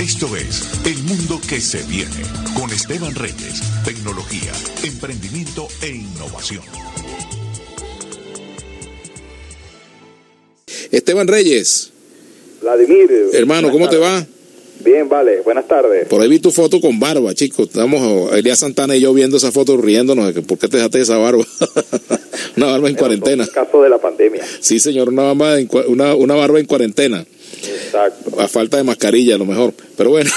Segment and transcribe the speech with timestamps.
[0.00, 2.22] Esto es El Mundo que se viene
[2.58, 4.50] con Esteban Reyes, tecnología,
[4.82, 6.62] emprendimiento e innovación.
[10.90, 11.92] Esteban Reyes.
[12.62, 13.10] Vladimir.
[13.34, 14.26] Hermano, ¿cómo te va?
[14.82, 16.08] Bien, vale, buenas tardes.
[16.08, 17.66] Por ahí vi tu foto con barba, chicos.
[17.66, 21.44] Estamos, Elías Santana y yo viendo esa foto riéndonos por qué te dejaste esa barba.
[22.56, 23.44] una barba en cuarentena.
[23.44, 24.42] En caso de la pandemia.
[24.60, 27.26] Sí, señor, una barba en, una, una barba en cuarentena.
[27.90, 28.40] Exacto.
[28.40, 29.72] A falta de mascarilla, a lo mejor.
[29.96, 30.30] Pero bueno,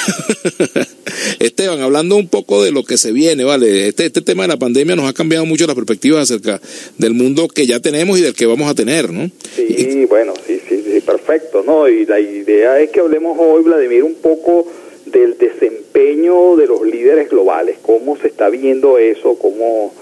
[1.39, 3.87] Esteban, hablando un poco de lo que se viene, ¿vale?
[3.87, 6.59] Este, este tema de la pandemia nos ha cambiado mucho las perspectivas acerca
[6.97, 9.29] del mundo que ya tenemos y del que vamos a tener, ¿no?
[9.55, 11.87] Sí, bueno, sí, sí, sí, perfecto, ¿no?
[11.87, 14.67] Y la idea es que hablemos hoy, Vladimir, un poco
[15.05, 19.93] del desempeño de los líderes globales, cómo se está viendo eso, cómo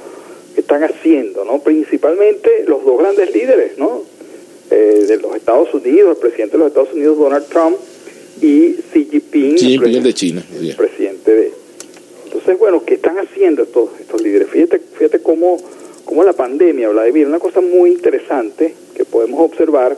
[0.55, 1.59] están haciendo, ¿no?
[1.59, 4.03] Principalmente los dos grandes líderes, ¿no?
[4.71, 7.75] Eh, de los Estados Unidos, el presidente de los Estados Unidos, Donald Trump,
[8.41, 11.51] y Xi Jinping, Xi Jinping el de China, el presidente de...
[12.23, 14.47] Entonces, bueno, ¿qué están haciendo estos, estos líderes?
[14.49, 15.57] Fíjate, fíjate cómo,
[16.05, 19.97] cómo la pandemia, Vladimir, una cosa muy interesante que podemos observar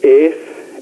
[0.00, 0.34] es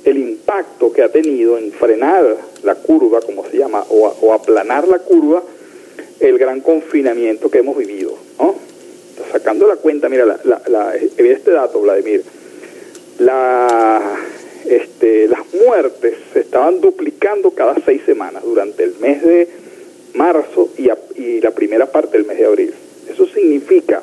[0.05, 4.87] el impacto que ha tenido en frenar la curva, como se llama, o, o aplanar
[4.89, 5.43] la curva,
[6.21, 8.55] el gran confinamiento que hemos vivido, ¿no?
[9.33, 12.23] sacando la cuenta, mira, la, la, la, este dato, Vladimir,
[13.19, 14.19] la,
[14.67, 19.49] este, las muertes se estaban duplicando cada seis semanas durante el mes de
[20.15, 22.75] marzo y, a, y la primera parte del mes de abril.
[23.11, 24.03] Eso significa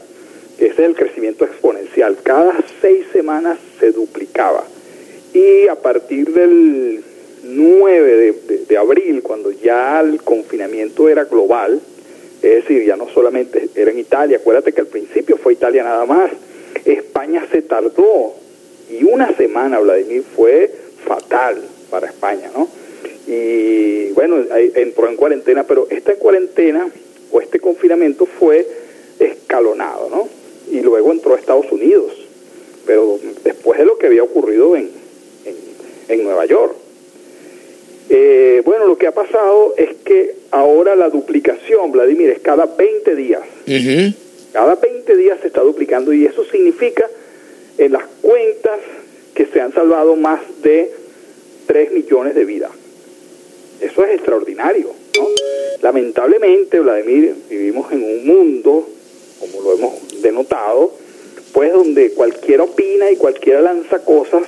[0.58, 2.18] que ese es el crecimiento exponencial.
[2.24, 4.64] Cada seis semanas se duplicaba.
[5.34, 7.04] Y a partir del
[7.44, 8.36] 9
[8.68, 11.82] de, abril, cuando ya el confinamiento era global,
[12.42, 16.06] es decir, ya no solamente era en Italia, acuérdate que al principio fue Italia nada
[16.06, 16.32] más,
[16.86, 18.36] España se tardó
[19.00, 20.70] y una semana, Vladimir, fue
[21.06, 22.68] fatal para España, ¿no?
[23.28, 24.38] Y bueno,
[24.76, 26.88] entró en cuarentena, pero esta cuarentena
[27.32, 28.68] o este confinamiento fue
[29.20, 30.30] escalonado, ¿no?
[30.72, 32.12] Y luego entró a Estados Unidos,
[32.86, 34.90] pero después de lo que había ocurrido en,
[35.46, 35.56] en,
[36.10, 36.76] en Nueva York.
[38.10, 43.16] Eh, bueno, lo que ha pasado es que ahora la duplicación, Vladimir, es cada 20
[43.16, 43.42] días.
[43.66, 44.16] Uh -huh.
[44.52, 47.10] Cada 20 días se está duplicando y eso significa
[47.78, 48.80] en las cuentas
[49.34, 50.92] que se han salvado más de
[51.68, 52.72] 3 millones de vidas.
[53.82, 55.28] Eso es extraordinario, ¿no?
[55.82, 58.88] Lamentablemente, Vladimir, vivimos en un mundo,
[59.40, 60.94] como lo hemos denotado,
[61.52, 64.44] pues donde cualquiera opina y cualquiera lanza cosas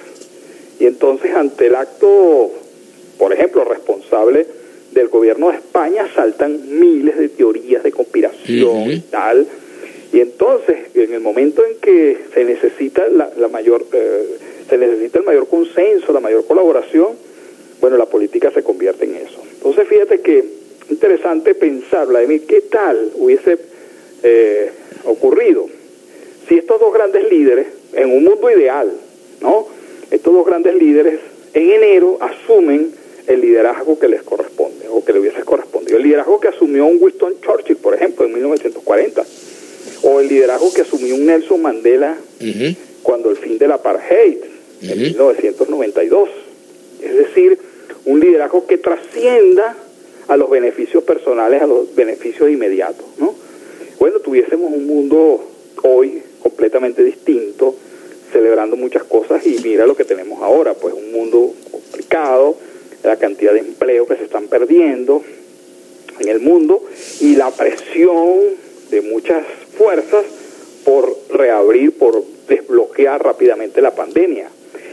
[0.80, 2.52] y entonces ante el acto,
[3.18, 4.46] por ejemplo, responsable
[4.92, 8.94] del gobierno de España saltan miles de teorías de conspiración uh -huh.
[8.94, 9.48] y tal.
[10.14, 14.38] Y entonces, en el momento en que se necesita la, la mayor, eh,
[14.70, 17.14] se necesita el mayor consenso, la mayor colaboración,
[17.82, 19.42] bueno, la política se convierte en eso.
[19.54, 20.44] Entonces, fíjate que
[20.90, 23.58] interesante pensar, Vladimir, ¿qué tal hubiese
[24.24, 24.72] eh,
[25.06, 25.68] ocurrido
[26.48, 28.92] si estos dos grandes líderes, en un mundo ideal,
[29.42, 29.68] ¿no?
[30.12, 31.20] Estos dos grandes líderes
[31.54, 32.92] en enero asumen
[33.28, 35.98] el liderazgo que les corresponde o que le hubiese correspondido.
[35.98, 39.26] El liderazgo que asumió un Winston Churchill, por ejemplo, en 1940,
[40.06, 42.76] o el liderazgo que asumió un Nelson Mandela uh -huh.
[43.02, 44.92] cuando el fin del apartheid, uh -huh.
[44.92, 46.30] en 1992.
[47.02, 47.58] Es decir,
[48.06, 49.76] un liderazgo que trascienda
[50.28, 53.34] a los beneficios personales, a los beneficios inmediatos, ¿no?
[54.00, 55.44] Bueno, tuviésemos un mundo
[55.82, 57.76] hoy completamente distinto,
[58.32, 62.58] celebrando muchas cosas y mira lo que tenemos ahora, pues un mundo complicado,
[63.04, 65.24] la cantidad de empleo que se están perdiendo
[66.20, 66.84] en el mundo
[67.22, 68.40] y la presión
[68.92, 69.44] de muchas
[69.78, 70.26] fuerzas
[70.84, 74.50] por reabrir, por desbloquear rápidamente la pandemia.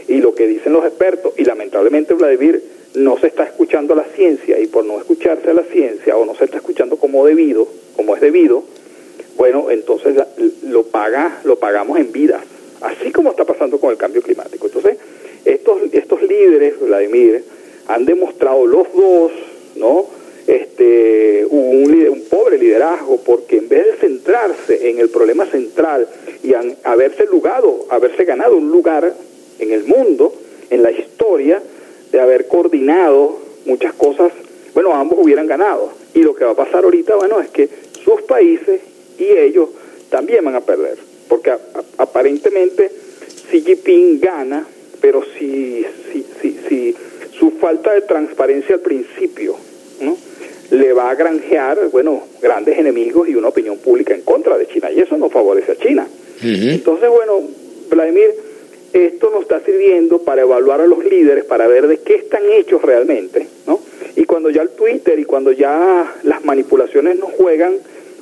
[0.07, 2.63] Y lo que dicen los expertos, y lamentablemente Vladimir,
[2.95, 6.25] no se está escuchando a la ciencia y por no escucharse a la ciencia o
[6.25, 8.63] no se está escuchando como debido, como es debido,
[9.37, 10.15] bueno, entonces
[10.63, 12.43] lo paga, lo pagamos en vidas,
[12.81, 14.67] así como está pasando con el cambio climático.
[14.67, 14.97] Entonces,
[15.45, 17.43] estos, estos líderes, Vladimir,
[17.87, 19.31] han demostrado los dos,
[19.75, 20.05] ¿no?
[20.45, 26.07] Este, un, un, pobre liderazgo, porque en vez de centrarse en el problema central
[26.43, 29.13] y han, haberse lugado, haberse ganado un lugar
[29.59, 30.33] en el mundo,
[30.69, 31.61] en la historia,
[32.11, 34.33] de haber coordinado muchas cosas,
[34.73, 35.91] bueno, ambos hubieran ganado.
[36.13, 37.69] Y lo que va a pasar ahorita, bueno, es que
[38.03, 38.81] sus países
[39.17, 39.69] y ellos
[40.09, 40.97] también van a perder,
[41.29, 42.91] porque a, a, aparentemente
[43.49, 44.67] Xi Jinping gana,
[44.99, 46.95] pero si, si, si, si
[47.37, 49.55] su falta de transparencia al principio,
[50.01, 50.17] ¿no?
[50.83, 54.91] Le va a granjear, bueno, grandes enemigos y una opinión pública en contra de China,
[54.91, 56.05] y eso no favorece a China.
[56.05, 56.73] Uh -huh.
[56.73, 57.41] Entonces, bueno,
[57.89, 58.31] Vladimir,
[58.91, 62.81] esto nos está sirviendo para evaluar a los líderes, para ver de qué están hechos
[62.81, 63.79] realmente, ¿no?
[64.17, 67.75] Y cuando ya el Twitter y cuando ya las manipulaciones no juegan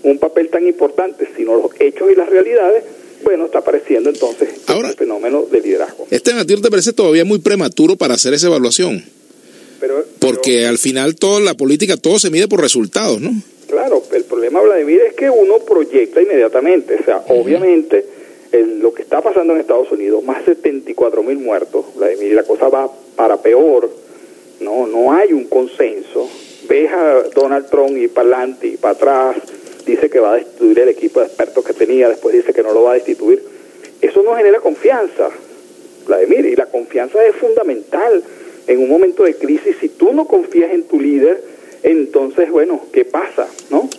[0.03, 2.83] un papel tan importante, sino los hechos y las realidades,
[3.23, 6.07] bueno, está apareciendo entonces Ahora, el fenómeno de liderazgo.
[6.11, 9.03] ¿Este ¿a ti no te parece todavía muy prematuro para hacer esa evaluación?
[9.79, 10.05] Pero,
[10.35, 13.31] Porque al final toda la política, todo se mide por resultados, ¿no?
[13.67, 16.95] Claro, el problema, Vladimir, es que uno proyecta inmediatamente.
[16.99, 18.05] O sea, obviamente,
[18.51, 22.35] el- lo que está pasando en Estados Unidos, más de 74 mil muertos, Vladimir, y
[22.35, 23.89] la cosa va para peor.
[24.59, 26.29] No, no hay un consenso.
[26.67, 29.35] Ves a Donald Trump ir para adelante y para atrás,
[29.85, 32.71] dice que va a destituir el equipo de expertos que tenía, después dice que no
[32.73, 33.41] lo va a destituir.
[34.01, 35.29] Eso no genera confianza,
[36.07, 38.21] Vladimir, y la confianza es fundamental
[38.67, 39.75] en un momento de crisis.
[39.79, 41.43] Si tú no confías en tu líder,
[41.83, 43.47] entonces, bueno, ¿qué pasa?
[43.69, 43.89] ¿No?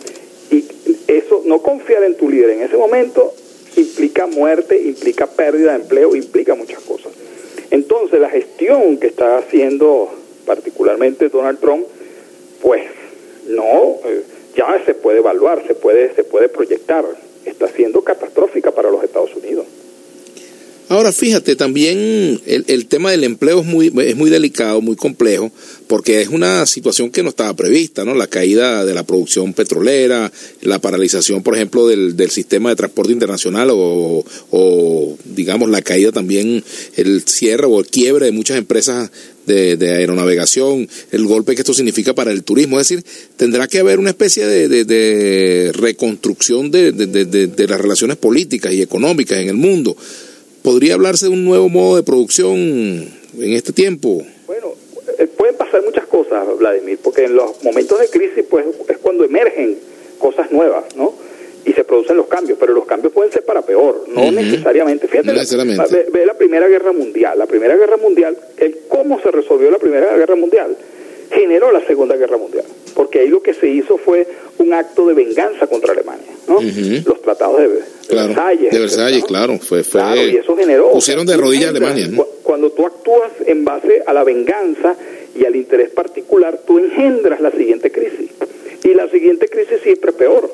[0.51, 0.65] Y
[1.07, 3.33] eso, no confiar en tu líder en ese momento
[3.75, 7.11] implica muerte, implica pérdida de empleo, implica muchas cosas.
[7.71, 10.09] Entonces, la gestión que está haciendo
[10.45, 11.85] particularmente Donald Trump,
[12.61, 12.83] pues
[13.47, 14.23] no, eh,
[14.55, 17.05] ya se puede evaluar, se puede, se puede proyectar.
[17.45, 19.65] Está siendo catastrófica para los Estados Unidos.
[20.93, 25.51] Ahora fíjate, también el, el tema del empleo es muy, es muy delicado, muy complejo,
[25.87, 28.13] porque es una situación que no estaba prevista, ¿no?
[28.13, 30.31] La caída de la producción petrolera,
[30.61, 36.11] la paralización, por ejemplo, del, del sistema de transporte internacional o, o, digamos, la caída
[36.11, 36.63] también,
[36.95, 39.09] el cierre o el quiebre de muchas empresas
[39.45, 42.79] de, de aeronavegación, el golpe que esto significa para el turismo.
[42.79, 43.05] Es decir,
[43.35, 46.91] tendrá que haber una especie de, de, de reconstrucción de,
[47.67, 49.97] las relaciones políticas y económicas en el mundo.
[50.63, 54.23] ¿Podría hablarse de un nuevo modo de producción en este tiempo?
[54.47, 54.73] Bueno,
[55.19, 59.25] eh, pueden pasar muchas cosas, Vladimir, porque en los momentos de crisis pues es cuando
[59.25, 59.77] emergen
[60.19, 61.13] cosas nuevas, ¿no?
[61.65, 65.07] Y se producen los cambios, pero los cambios pueden ser para peor, no necesariamente.
[65.07, 65.85] Fíjate, No la- necesariamente.
[65.93, 67.37] Ve, ve la Primera Guerra Mundial.
[67.39, 70.75] La Primera Guerra Mundial, el cómo se resolvió la Primera Guerra Mundial,
[71.31, 74.27] generó la Segunda Guerra Mundial, porque ahí lo que se hizo fue
[74.59, 76.25] un acto de venganza contra Alemania.
[77.05, 78.71] Los tratados de, de Claro, Versalles.
[78.71, 79.27] de Versalles, ¿no?
[79.27, 80.91] claro, fue, fue Claro, y eso generó.
[80.91, 82.09] pusieron de rodillas a Alemania,
[82.43, 84.95] Cuando tú actúas en base a la venganza
[85.35, 88.29] y al interés particular, tú engendras la siguiente crisis.
[88.83, 90.51] Y la siguiente crisis siempre es peor.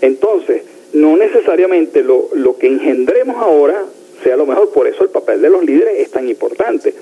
[0.00, 3.84] Entonces, no necesariamente lo, lo que engendremos ahora
[4.22, 4.70] sea lo mejor.
[4.70, 6.94] Por eso el papel de los líderes es tan importante.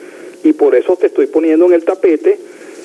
[0.44, 2.38] Y por eso te estoy poniendo en el tapete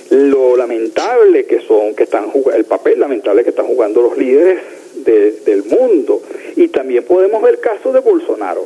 [0.10, 4.60] lo lamentable que son, que están jugando, el papel lamentable que están jugando los líderes
[5.06, 6.22] de- del mundo.
[6.56, 8.66] Y también podemos ver el caso de Bolsonaro.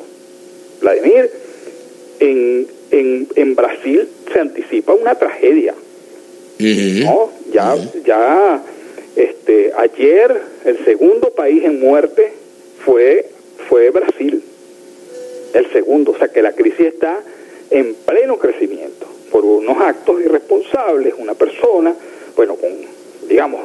[0.81, 1.29] Vladimir,
[2.19, 5.73] en, en, en Brasil se anticipa una tragedia.
[7.03, 7.29] ¿no?
[7.51, 7.75] Ya,
[8.05, 8.63] ya
[9.15, 12.31] este, ayer el segundo país en muerte
[12.85, 13.27] fue,
[13.69, 14.41] fue Brasil.
[15.53, 17.19] El segundo, o sea que la crisis está
[17.69, 19.02] en pleno crecimiento
[19.33, 21.93] por unos actos irresponsables, una persona,
[22.37, 22.69] bueno, con,
[23.27, 23.61] digamos,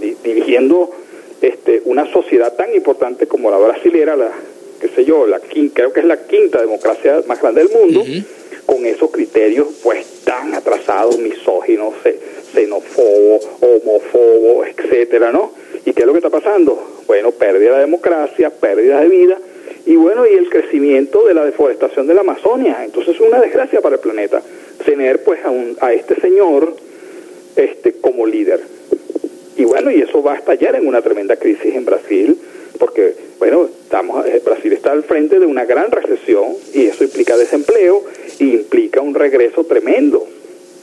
[0.00, 0.90] di- dirigiendo
[1.42, 4.30] este, una sociedad tan importante como la brasilera, la,
[4.80, 8.02] qué sé yo, la creo que es la quinta democracia más grande del mundo,
[8.66, 12.18] con esos criterios pues tan atrasados, misóginos, xe-
[12.54, 15.52] xenófobos, homófobos, etcétera, ¿no?
[15.84, 17.02] ¿Y qué es lo que está pasando?
[17.06, 19.38] Bueno, pérdida de democracia, pérdida de vida
[19.86, 22.84] y bueno, y el crecimiento de la deforestación de la Amazonia.
[22.84, 24.40] Entonces es una desgracia para el planeta
[24.84, 26.76] tener pues a, un, a este señor
[27.56, 28.60] este como líder.
[29.56, 32.36] Y bueno, y eso va a estallar en una tremenda crisis en Brasil,
[32.78, 37.36] porque, bueno, estamos, eh, Brasil está al frente de una gran recesión y eso implica
[37.36, 38.04] desempleo
[38.38, 40.26] y implica un regreso tremendo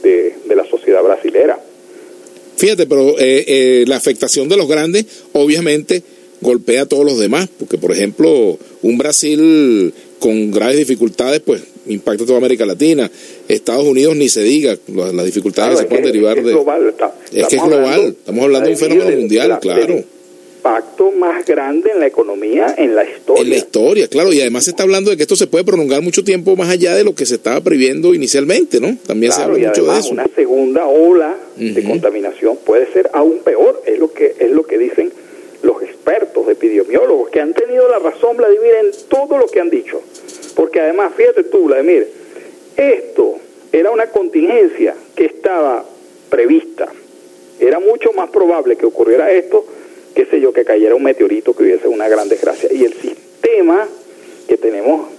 [0.04, 1.60] de, de la sociedad brasilera.
[2.58, 6.04] Fíjate, pero eh, eh, la afectación de los grandes obviamente
[6.42, 12.26] golpea a todos los demás, porque por ejemplo, un Brasil con graves dificultades, pues impacta
[12.26, 13.10] toda América Latina.
[13.48, 16.52] Estados Unidos ni se diga las, las dificultades Claro, que se pueden derivar es de...
[16.52, 19.60] global, está- Es que es global, hablando, estamos hablando de un fenómeno del- mundial, la-
[19.60, 20.04] claro.
[20.58, 23.42] impacto más grande en la economía en la historia.
[23.44, 26.02] En la historia, claro, y además se está hablando de que esto se puede prolongar
[26.02, 28.98] mucho tiempo más allá de lo que se estaba previendo inicialmente, ¿no?
[29.06, 30.10] También se habla y mucho de eso.
[30.10, 34.78] una segunda ola de contaminación puede ser aún peor, es lo que es lo que
[34.78, 35.12] dicen
[35.64, 40.02] los expertos epidemiólogos que han tenido la razón Vladimir en todo lo que han dicho.
[40.58, 42.08] Porque además, fíjate tú, Vladimir,
[42.76, 43.36] esto
[43.72, 45.86] era una contingencia que estaba
[46.32, 46.88] prevista.
[47.60, 49.64] Era mucho más probable que ocurriera esto,
[50.16, 52.74] qué sé yo, que cayera un meteorito que hubiese una gran desgracia.
[52.74, 53.88] Y el sistema
[54.48, 55.10] que tenemos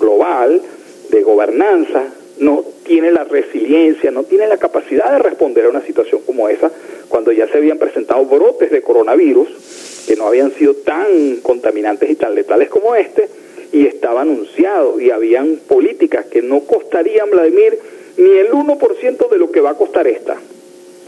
[0.00, 0.62] global
[1.10, 6.22] de gobernanza no tiene la resiliencia, no tiene la capacidad de responder a una situación
[6.24, 6.70] como esa,
[7.10, 12.14] cuando ya se habían presentado brotes de coronavirus que no habían sido tan contaminantes y
[12.14, 13.28] tan letales como este,
[13.72, 17.78] y estaba anunciado, y habían políticas que no costarían, Vladimir,
[18.16, 20.36] ni el 1% de lo que va a costar esta.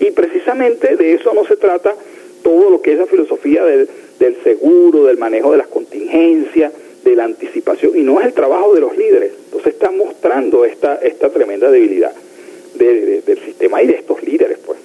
[0.01, 1.95] Y precisamente de eso no se trata
[2.43, 3.89] todo lo que es la filosofía del,
[4.19, 6.73] del seguro, del manejo de las contingencias,
[7.05, 9.33] de la anticipación, y no es el trabajo de los líderes.
[9.47, 12.13] Entonces está mostrando esta, esta tremenda debilidad
[12.75, 14.79] del sistema y de estos líderes, pues.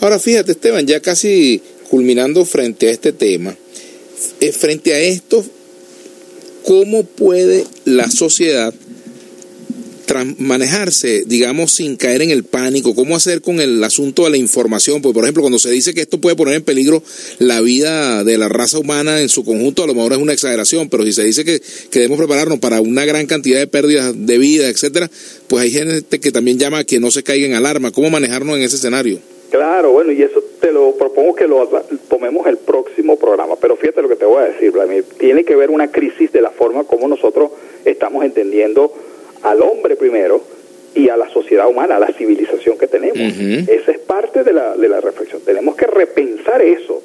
[0.00, 1.60] Ahora fíjate, Esteban, ya casi
[1.90, 3.54] culminando frente a este tema,
[4.40, 5.44] eh, frente a esto,
[6.64, 8.74] ¿cómo puede la sociedad
[10.38, 12.94] manejarse, digamos, sin caer en el pánico?
[12.94, 15.02] ¿Cómo hacer con el asunto de la información?
[15.02, 17.02] Porque, por ejemplo, cuando se dice que esto puede poner en peligro
[17.38, 20.88] la vida de la raza humana en su conjunto, a lo mejor es una exageración,
[20.88, 21.60] pero si se dice que,
[21.92, 25.10] debemos prepararnos para una gran cantidad de pérdidas de vida, etcétera,
[25.48, 27.92] pues hay gente que también llama a que no se caiga en alarma.
[27.92, 29.18] ¿Cómo manejarnos en ese escenario?
[29.50, 31.68] Claro, bueno, y eso te lo propongo que lo
[32.08, 33.89] tomemos el próximo programa, pero fíjate
[34.60, 37.50] decir, Vladimir, tiene que ver una crisis de la forma como nosotros
[37.84, 38.92] estamos entendiendo
[39.42, 40.42] al hombre primero
[40.94, 43.18] y a la sociedad humana, a la civilización que tenemos.
[43.18, 45.40] Esa es parte de la, de la reflexión.
[45.42, 47.02] Tenemos que repensar eso,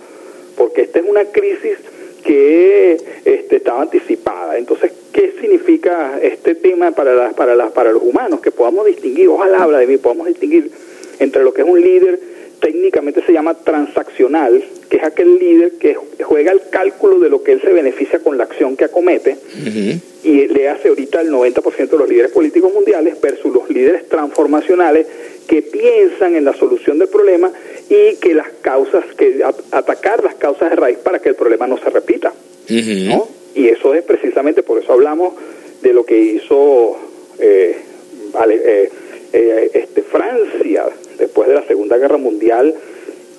[0.57, 1.77] porque esta es una crisis
[2.23, 4.57] que este, estaba anticipada.
[4.57, 8.41] Entonces, ¿qué significa este tema para, las, para, las, para los humanos?
[8.41, 10.71] Que podamos distinguir, ojalá habla de mí, podamos distinguir
[11.19, 12.19] entre lo que es un líder
[12.65, 14.63] técnicamente se llama transaccional,
[14.97, 18.45] es aquel líder que juega el cálculo de lo que él se beneficia con la
[18.45, 19.37] acción que acomete,
[20.23, 25.05] y le hace ahorita el 90% de los líderes políticos mundiales versus los líderes transformacionales
[25.47, 27.51] que piensan en la solución del problema
[27.89, 31.77] y que las causas, que atacar las causas de raíz para que el problema no
[31.77, 32.33] se repita.
[32.69, 33.27] ¿no?
[33.53, 35.33] Y eso es precisamente, por eso hablamos
[35.81, 36.97] de lo que hizo
[37.39, 37.77] eh,
[38.49, 38.89] eh,
[39.33, 40.85] eh, este, Francia
[41.17, 42.73] después de la Segunda Guerra Mundial,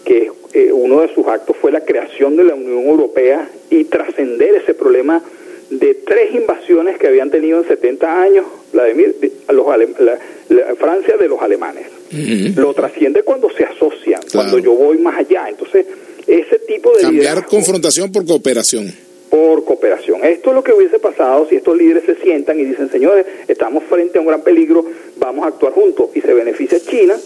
[0.06, 4.54] que eh, uno de sus actos fue la creación de la Unión Europea y trascender
[4.54, 5.20] ese problema
[5.68, 9.16] de tres invasiones que habían tenido en 70 años Vladimir,
[9.48, 9.66] los
[9.98, 10.16] la,
[10.76, 11.86] Francia de los alemanes.
[12.56, 15.48] Lo trasciende cuando se asocian, cuando yo voy más allá.
[15.48, 15.84] Entonces,
[16.24, 17.02] ese tipo de...
[17.02, 18.94] Cambiar confrontación por cooperación
[19.28, 20.24] por cooperación.
[20.24, 23.82] Esto es lo que hubiese pasado si estos líderes se sientan y dicen, señores, estamos
[23.82, 24.86] frente a un gran peligro,
[25.18, 27.16] vamos a actuar juntos y se beneficia China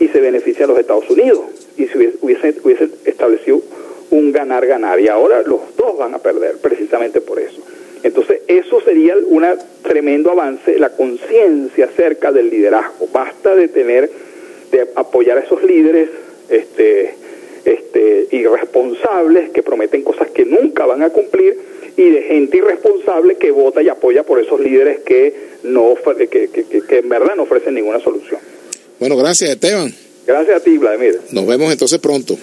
[0.00, 3.62] y se beneficia a los Estados Unidos y hubiese, hubiese establecido
[4.10, 7.60] un ganar-ganar y ahora los dos van a perder precisamente por eso.
[8.02, 9.44] Entonces eso sería un
[9.82, 13.08] tremendo avance, la conciencia acerca del liderazgo.
[13.12, 14.10] Basta de tener,
[14.72, 16.08] de apoyar a esos líderes
[16.48, 17.14] este,
[17.64, 21.58] este, irresponsables que prometen cosas que nunca van a cumplir
[21.96, 25.34] y de gente irresponsable que vota y apoya por esos líderes que,
[25.64, 28.40] no, que, que, que en verdad no ofrecen ninguna solución.
[28.98, 29.94] Bueno, gracias Esteban.
[30.30, 31.20] Gracias a ti, Vladimir.
[31.32, 32.38] Nos vemos entonces pronto.